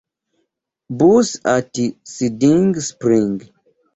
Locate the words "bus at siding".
0.97-2.73